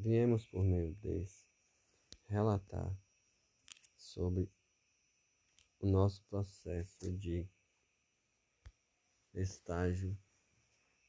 [0.00, 1.44] viemos por meio desse
[2.26, 2.90] relatar
[3.94, 4.50] sobre
[5.78, 7.46] o nosso processo de
[9.34, 10.16] estágio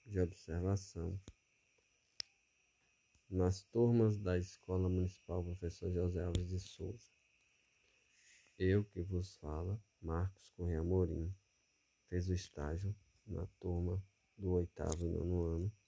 [0.05, 1.17] de observação
[3.29, 7.11] nas turmas da Escola Municipal Professor José Alves de Souza.
[8.59, 11.33] Eu que vos falo, Marcos Correia Morim,
[12.09, 12.93] fez o estágio
[13.25, 14.03] na turma
[14.37, 15.80] do oitavo e nono ano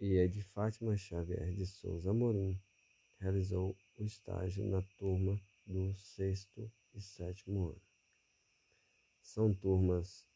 [0.00, 2.58] e é de Fátima Xavier de Souza Morim
[3.18, 7.82] realizou o estágio na turma do sexto e sétimo ano.
[9.20, 10.26] São turmas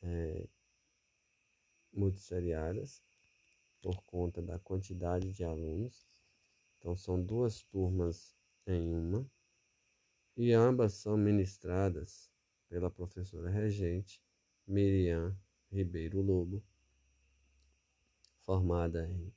[0.00, 0.46] é,
[1.92, 3.02] multisseriadas
[3.82, 6.06] por conta da quantidade de alunos.
[6.78, 8.36] Então, são duas turmas
[8.66, 9.28] em uma,
[10.36, 12.30] e ambas são ministradas
[12.68, 14.22] pela professora regente
[14.66, 15.36] Miriam
[15.70, 16.62] Ribeiro Lobo,
[18.44, 19.32] formada em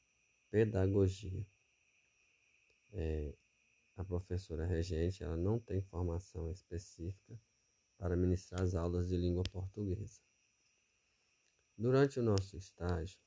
[0.51, 1.45] pedagogia.
[2.93, 3.33] É,
[3.95, 7.39] a professora regente ela não tem formação específica
[7.97, 10.21] para ministrar as aulas de língua portuguesa.
[11.77, 13.19] Durante o nosso estágio,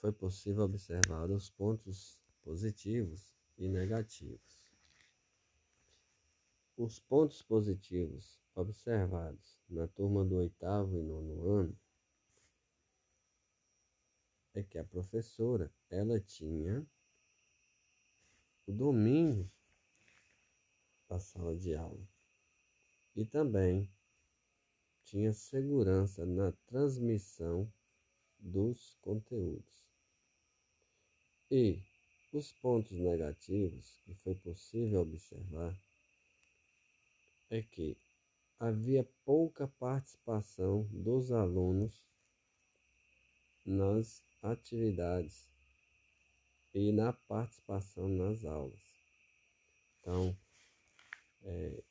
[0.00, 4.60] foi possível observar os pontos positivos e negativos.
[6.76, 11.76] Os pontos positivos observados na turma do oitavo e nono ano
[14.54, 16.86] é que a professora ela tinha
[18.66, 19.50] o domínio
[21.08, 22.06] da sala de aula
[23.14, 23.90] e também
[25.04, 27.70] tinha segurança na transmissão
[28.38, 29.90] dos conteúdos.
[31.50, 31.82] E
[32.32, 35.78] os pontos negativos que foi possível observar
[37.50, 37.96] é que
[38.58, 42.02] havia pouca participação dos alunos
[43.66, 45.48] nas atividades
[46.74, 48.80] e na participação nas aulas.
[50.00, 50.36] Então,
[51.42, 51.82] é,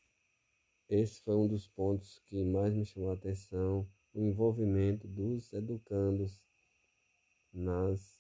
[0.90, 6.42] esse foi um dos pontos que mais me chamou a atenção, o envolvimento dos educandos
[7.54, 8.20] nas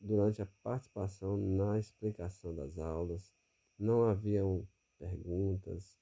[0.00, 3.32] durante a participação na explicação das aulas.
[3.78, 4.66] Não haviam
[4.98, 5.98] perguntas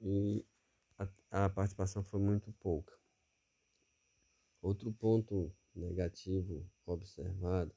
[0.00, 0.44] e
[0.98, 2.96] a, a participação foi muito pouca.
[4.62, 7.74] Outro ponto negativo observado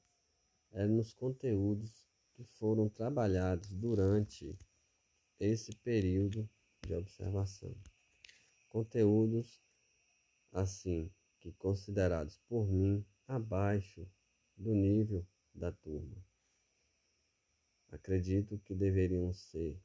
[0.72, 4.56] é nos conteúdos que foram trabalhados durante
[5.38, 6.48] esse período
[6.86, 7.74] de observação.
[8.68, 9.60] Conteúdos
[10.52, 14.06] assim que considerados por mim abaixo
[14.56, 16.16] do nível da turma.
[17.88, 19.80] Acredito que deveriam ser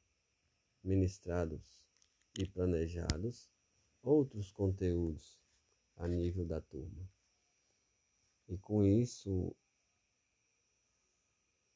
[0.83, 1.81] ministrados
[2.37, 3.49] e planejados
[4.03, 5.39] outros conteúdos
[5.95, 7.14] a nível da turma.
[8.47, 9.55] E com isso,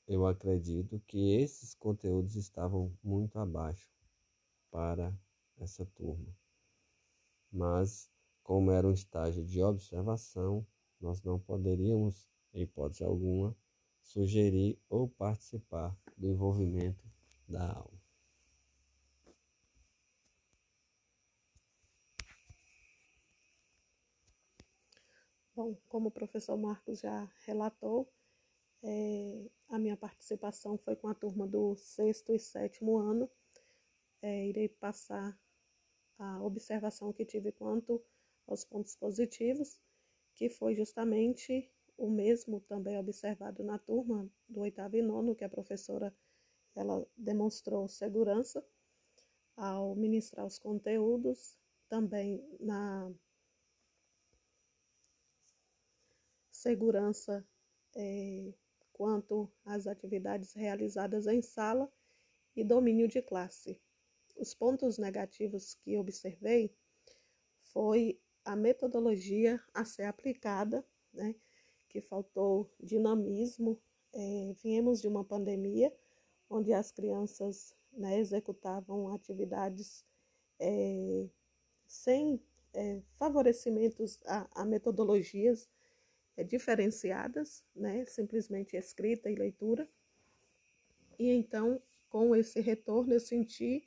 [0.08, 3.92] eu acredito que esses conteúdos estavam muito abaixo
[4.72, 5.14] para
[5.58, 6.36] essa turma.
[7.52, 8.10] Mas,
[8.44, 10.66] como era um estágio de observação,
[11.00, 13.56] nós não poderíamos, em hipótese alguma,
[14.02, 17.04] sugerir ou participar do envolvimento
[17.48, 17.99] da aula.
[25.60, 28.10] Bom, como o professor Marcos já relatou,
[28.82, 33.30] é, a minha participação foi com a turma do sexto e sétimo ano.
[34.22, 35.38] É, irei passar
[36.18, 38.02] a observação que tive quanto
[38.48, 39.78] aos pontos positivos,
[40.34, 45.50] que foi justamente o mesmo também observado na turma do oitavo e nono, que a
[45.50, 46.16] professora
[46.74, 48.66] ela demonstrou segurança
[49.58, 51.54] ao ministrar os conteúdos,
[51.90, 53.12] também na
[56.60, 57.46] segurança
[57.96, 58.54] é,
[58.92, 61.90] quanto às atividades realizadas em sala
[62.54, 63.80] e domínio de classe.
[64.36, 66.76] Os pontos negativos que observei
[67.62, 71.34] foi a metodologia a ser aplicada, né,
[71.88, 73.82] que faltou dinamismo.
[74.12, 75.96] É, viemos de uma pandemia
[76.50, 80.04] onde as crianças né, executavam atividades
[80.60, 81.30] é,
[81.88, 82.42] sem
[82.74, 85.70] é, favorecimentos a, a metodologias
[86.38, 88.06] é, diferenciadas, né?
[88.06, 89.88] simplesmente escrita e leitura.
[91.18, 93.84] E então, com esse retorno, eu senti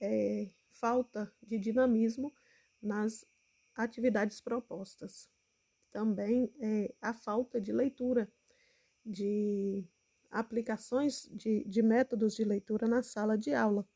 [0.00, 2.32] é, falta de dinamismo
[2.80, 3.26] nas
[3.74, 5.28] atividades propostas.
[5.90, 8.30] Também é, a falta de leitura,
[9.04, 9.84] de
[10.30, 13.88] aplicações de, de métodos de leitura na sala de aula.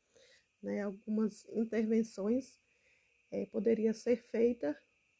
[0.61, 0.81] Né?
[0.81, 2.57] Algumas intervenções
[3.31, 4.77] é, poderia ser feita,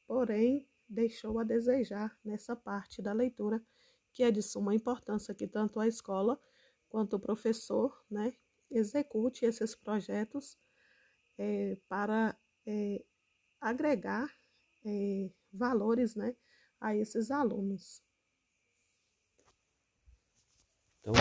[0.08, 3.64] porém deixou a desejar nessa parte da leitura
[4.12, 6.40] que é de suma importância que tanto a escola
[6.88, 8.34] quanto o professor né,
[8.70, 10.56] execute esses projetos
[11.38, 13.04] é, para é,
[13.60, 14.32] agregar
[14.86, 16.36] é, valores né,
[16.80, 18.04] a esses alunos.
[21.02, 21.14] Então,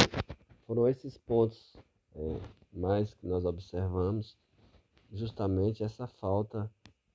[0.66, 1.74] foram esses pontos
[2.14, 2.40] é,
[2.72, 4.36] mais que nós observamos,
[5.10, 6.70] justamente essa falta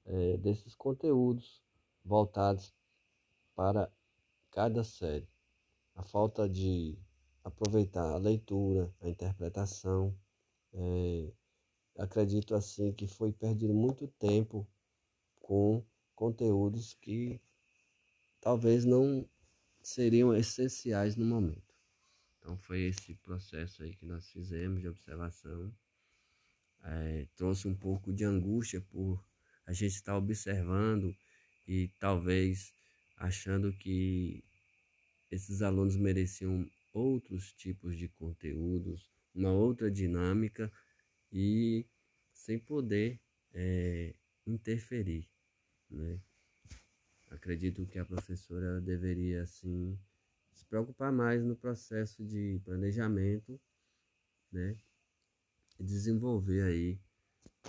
[0.06, 1.62] é, desses conteúdos
[2.08, 2.74] voltados
[3.54, 3.92] para
[4.50, 5.28] cada série.
[5.94, 6.98] A falta de
[7.44, 10.18] aproveitar a leitura, a interpretação.
[10.74, 11.32] É,
[11.98, 14.68] acredito assim que foi perdido muito tempo
[15.42, 15.84] com
[16.16, 17.42] conteúdos que
[18.40, 19.28] talvez não
[19.82, 21.76] seriam essenciais no momento.
[22.38, 25.74] Então foi esse processo aí que nós fizemos de observação.
[26.84, 29.22] É, trouxe um pouco de angústia por
[29.66, 31.14] a gente estar observando
[31.68, 32.72] e talvez
[33.18, 34.44] achando que
[35.30, 40.72] esses alunos mereciam outros tipos de conteúdos, uma outra dinâmica
[41.32, 41.86] e
[42.32, 43.20] sem poder
[43.54, 44.14] é,
[44.46, 45.28] interferir.
[45.90, 46.20] Né?
[47.30, 49.98] Acredito que a professora deveria assim
[50.54, 53.60] se preocupar mais no processo de planejamento,
[54.52, 54.76] né?
[55.80, 57.00] E desenvolver aí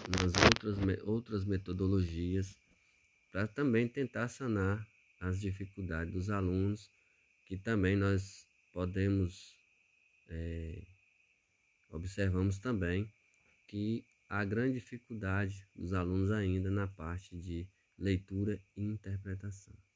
[0.06, 2.56] umas outras, outras metodologias
[3.38, 4.84] para também tentar sanar
[5.20, 6.90] as dificuldades dos alunos,
[7.46, 9.54] que também nós podemos
[10.28, 10.82] é,
[11.88, 13.08] observamos também
[13.68, 17.64] que há grande dificuldade dos alunos ainda na parte de
[17.96, 19.87] leitura e interpretação.